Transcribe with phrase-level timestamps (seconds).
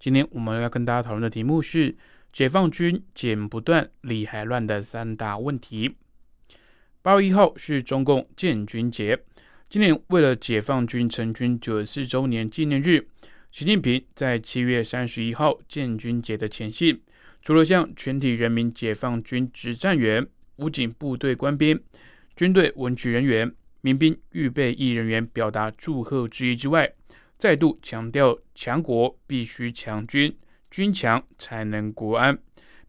[0.00, 1.94] 今天我们要跟大家讨论的题目是
[2.32, 5.94] 解放军剪不断、理还乱的三大问题。
[7.02, 9.22] 八月一号是中共建军节，
[9.68, 13.06] 今年为了解放军成军九十四周年纪念日，
[13.52, 17.02] 习近平在七月三十一号建军节的前夕，
[17.42, 20.26] 除了向全体人民解放军指战员、
[20.56, 21.78] 武警部队官兵、
[22.34, 23.54] 军队文职人员。
[23.82, 26.92] 民兵预备役人员表达祝贺之意之外，
[27.40, 30.36] 再度强调强国必须强军，
[30.70, 32.38] 军强才能国安，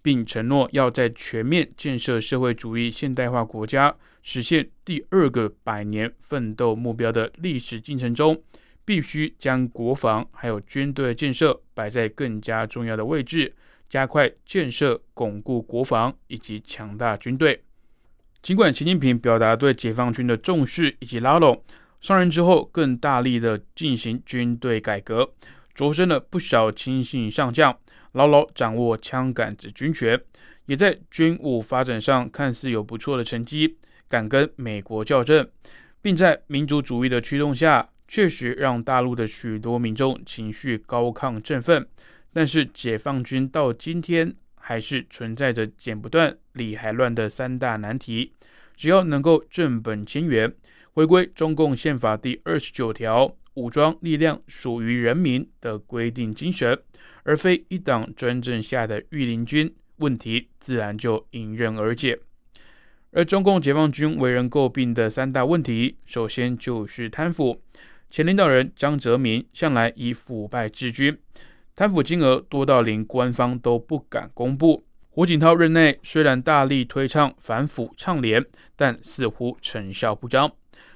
[0.01, 8.43] 并承诺要在全面建设社会主义现代化国家、实现第二个百年奋斗目标的历史进程中，
[8.83, 13.55] 必须将国防还有军队建设摆在更加重要的位置，
[13.89, 17.63] 加快建设、巩固国防以及强大军队。
[18.41, 21.63] 尽管习近平表达对解放军的重视以及拉拢，
[22.01, 25.31] 上任之后更大力的进行军队改革，
[25.73, 27.77] 擢升了不少亲信上将，
[28.11, 30.19] 牢牢掌握枪杆子军权，
[30.65, 33.77] 也在军武发展上看似有不错的成绩，
[34.09, 35.49] 敢跟美国较真，
[36.01, 41.87] 并在民族主义的驱动下，确实让大陆的许多民众情绪高亢振奋。
[42.33, 44.35] 但是解放军到今天。
[44.63, 48.31] 还是存在着剪不断、理还乱的三大难题。
[48.77, 50.53] 只要能够正本清源，
[50.93, 56.77] 回归中共宪法第二十九条“武装力量属于人民”的规定精神，
[57.23, 62.19] 而非一党专政下的御林军，问题自然就迎刃而解。
[63.11, 67.61] 而中共解放军为人诟病的三大问题，首先就是贪腐。
[68.09, 71.17] 前领导人江泽民向来以腐败治军。
[71.73, 74.85] 贪腐金额多到连官方都不敢公布。
[75.09, 78.45] 胡锦涛任内虽然大力推倡反腐倡廉，
[78.75, 80.51] 但似乎成效不彰，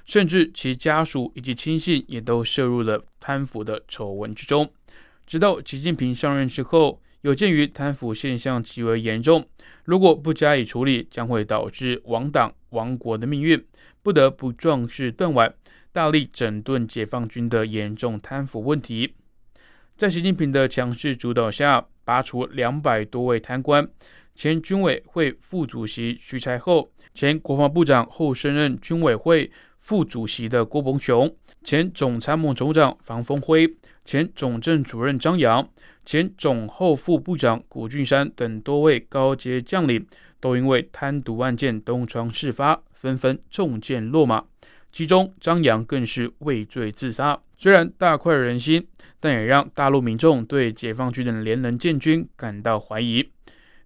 [0.06, 4.72] 甚至其家属以及亲信也都涉入了贪腐的丑闻之中。
[5.26, 9.44] 直到习近平上任之后，有鉴于贪腐现象极为严重，
[9.84, 13.62] 如果不加以处理，将会导致亡党亡国的命运，
[14.02, 15.52] 不得不壮士断腕，
[15.90, 19.14] 大力整顿解放军的严重贪腐问题。
[19.96, 23.88] 在习近平的强势主导下，拔除两百多位贪官。
[24.36, 29.50] 前军委会副主席徐才厚，前国防部长后升任军委会
[29.86, 31.32] 副主席的郭鹏雄，
[31.62, 33.72] 前总参谋总长房峰辉，
[34.04, 35.68] 前总政主任张扬，
[36.04, 40.04] 前总后副部长古俊山等多位高阶将领，
[40.40, 44.44] 都因为贪渎案件东窗事发，纷纷中箭落马。
[44.90, 47.40] 其中，张扬更是畏罪自杀。
[47.56, 48.84] 虽然大快人心，
[49.20, 53.30] 但也让大陆民众对解放军的连能建军感到怀疑。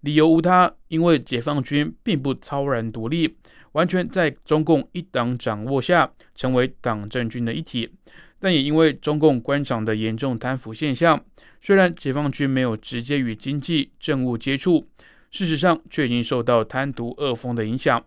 [0.00, 3.36] 理由无他，因为解放军并不超然独立，
[3.72, 7.92] 完全在中共一党掌握下，成为党政军的一体。
[8.38, 11.22] 但也因为中共官场的严重贪腐现象，
[11.60, 14.88] 虽然解放军没有直接与经济政务接触，
[15.30, 18.02] 事实上却已经受到贪渎恶风的影响。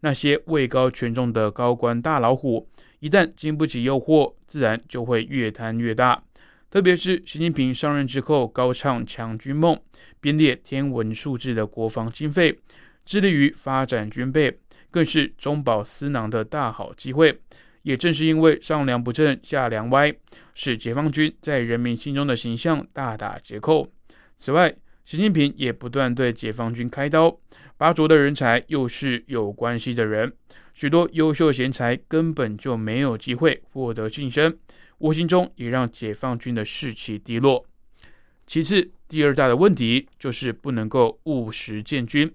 [0.00, 2.68] 那些位高权重的高官大老虎，
[2.98, 6.22] 一旦经不起诱惑，自然就会越贪越大。
[6.68, 9.80] 特别是习近平上任之后，高唱强军梦，
[10.20, 12.58] 编列天文数字的国防经费，
[13.04, 14.58] 致力于发展军备，
[14.96, 17.38] 更是中饱私囊的大好机会。
[17.82, 20.10] 也正是因为上梁不正下梁歪，
[20.54, 23.86] 使解放军在人民心中的形象大打折扣。
[24.38, 24.74] 此外，
[25.04, 27.38] 习近平也不断对解放军开刀。
[27.76, 30.32] 拔擢的人才又是有关系的人，
[30.72, 34.56] 许多优秀贤才根本就没有机会获得晋升，
[34.98, 37.66] 无形中也让解放军的士气低落。
[38.46, 42.34] 其次，第二大的问题就是不能够务实建军。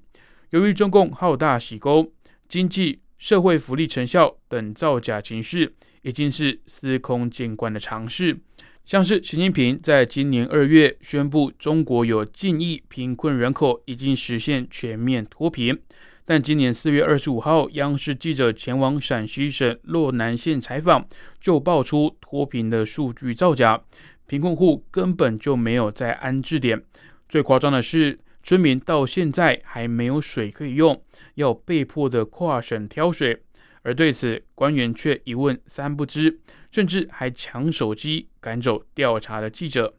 [0.51, 2.09] 由于中共好大喜功，
[2.51, 8.37] 经济社会福利成效等造假情势，已经是司空见惯的常事。
[8.83, 15.79] 像是习近平在今年二月宣布，中国有近亿贫困人口已经实现全面脱贫，
[16.25, 21.07] 但今年四月二十五号，央视记者前往陕西省洛南县采访，
[21.39, 23.81] 就爆出脱贫的数据造假，
[24.27, 26.83] 贫困户根本就没有在安置点，
[27.29, 31.03] 最夸张的是，村民到现在还没有水可以用，
[31.35, 33.43] 要被迫的跨省挑水。
[33.83, 36.39] 而对此，官员却一问三不知，
[36.71, 39.95] 甚至还抢手机赶走调查的记者。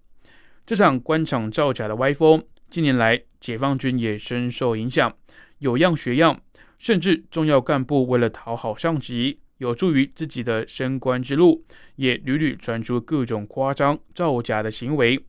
[0.64, 2.40] 这场官场造假的歪风，
[2.70, 5.12] 近年来解放军也深受影响，
[5.58, 6.40] 有样学样，
[6.78, 11.64] 甚至重要干部为了讨好上级，有助于自己的升官之路，
[11.96, 15.20] 也屡屡传出各种夸张造假的行为。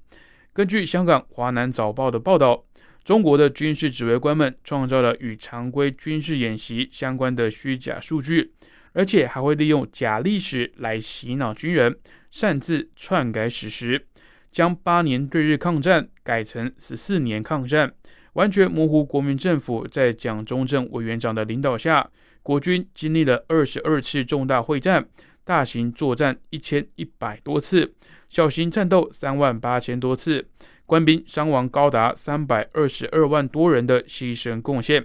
[0.54, 2.64] 根据香港华南早报的报道，
[3.04, 8.54] 中国的军事指挥官们创造了与常规军事演习相关的虚假数据，
[8.94, 11.98] 而且还会利用假历史来洗脑军人，
[12.32, 14.06] 擅自篡改史实。
[14.52, 17.92] 将八年对日抗战改成十四年抗战，
[18.34, 22.08] 完全模糊国民政府在蒋中正委员长的领导下，
[22.44, 25.10] 国军经历了二十二次重大会战、
[25.44, 27.96] 大型作战一千一百多次、
[28.30, 30.48] 小型战斗三万八千多次，
[30.94, 35.04] 官兵伤亡高达三百二十二万多人的牺牲贡献，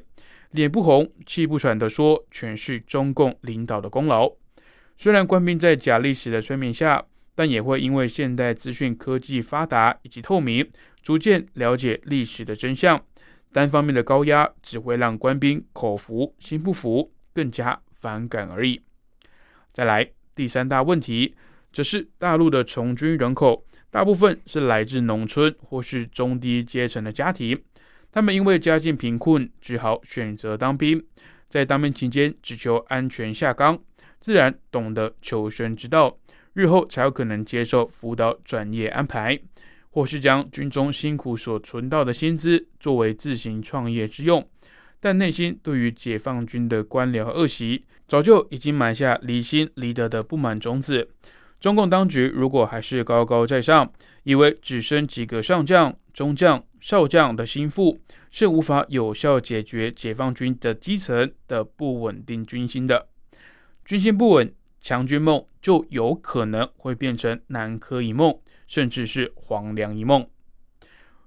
[0.50, 4.30] 脸不红气不喘地说，全是中共领导的功劳。
[4.98, 7.06] 虽然官兵在假历史的催眠下。
[7.34, 10.68] 但也会因为现代资讯科技发达以及透明，
[11.00, 13.00] 逐渐了解历史的真相。
[13.52, 18.82] 单方面的高压只会让官兵口服心不服，更加反感而已。
[19.72, 21.36] 再来，第三大问题，
[21.72, 27.58] 则是大陆的从军人口大部分是来自农村或是中低阶层的家庭，
[28.12, 31.02] 他们因为家境贫困，只好选择当兵。
[31.48, 33.78] 在当兵期间，只求安全下岗，
[34.20, 36.18] 自然懂得求生之道。
[36.52, 39.38] 日后才有可能接受辅导转业安排，
[39.90, 44.46] 或是将军中辛苦所存到的薪资作为自行创业之用。
[45.00, 51.08] 但内心对于解放军的官僚恶习，早就已经埋下离心离德的不满种子。
[51.60, 57.98] 中共当局如果还是高高在上，以为只升几个上将、中将、少将的心腹，
[58.30, 63.08] 是无法有效解决解放军的基层的不稳定军心的。
[63.84, 64.52] 军心不稳。
[64.80, 68.32] 强军梦就有可能会变成南柯一梦，
[68.68, 70.24] 甚至是黄粱一梦。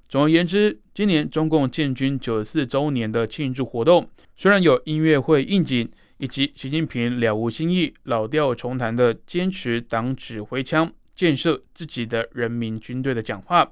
[0.07, 13.68] 总而言之，今年中共建军九十四周年的庆祝活动，虽然有音乐会应景，以及习近平了无新意、老调重弹的坚持党指挥枪、建设自己的人民军队的讲话，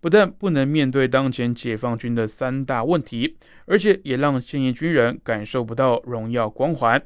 [0.00, 7.00] 不但不能面对当前解放军的三大问题，而且也让现役军人感受不到荣耀光环。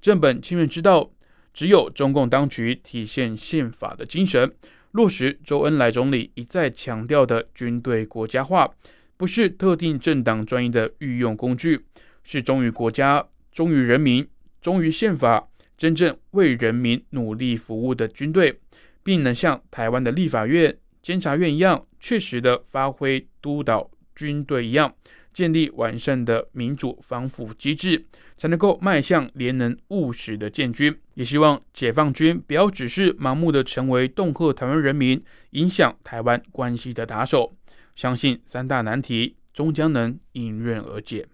[0.00, 1.10] 正本清源之道。
[1.52, 4.54] 只有中共当局体现宪法的精神，
[4.90, 8.70] 落实周恩来总理一再强调的军队国家化，
[9.16, 11.86] 不是特定政党专一的御用工具，
[12.22, 14.28] 是忠于国家、忠于人民、
[14.66, 15.48] 忠于宪法、
[15.78, 18.58] 真正为人民努力服务的军队，
[19.04, 24.92] 并能像台湾的立法院、监察院一样，确实的发挥督导军队一样。
[25.32, 28.04] 建立完善的民主防腐机制，
[28.36, 30.92] 才能够迈向廉能务实的建军。
[31.14, 37.54] 也希望解放军不要只是盲目的成为恫吓台湾人民、影响台湾关系的打手。
[37.94, 41.28] 相信三大难题终将能迎刃而解。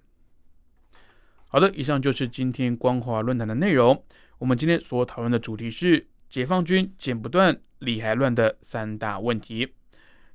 [1.52, 4.02] 好的，以上就是今天光华论坛的内容。
[4.38, 9.74] 我们今天所讨论的主题是解放军剪不断、理还乱的三大问题。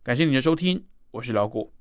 [0.03, 1.76] 感谢你的收听，我是老谷。